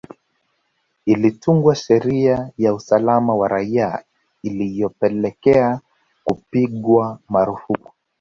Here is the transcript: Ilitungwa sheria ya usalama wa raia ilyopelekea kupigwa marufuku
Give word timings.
Ilitungwa 1.05 1.75
sheria 1.75 2.49
ya 2.57 2.73
usalama 2.73 3.35
wa 3.35 3.47
raia 3.47 4.03
ilyopelekea 4.43 5.79
kupigwa 6.23 7.19
marufuku 7.29 7.91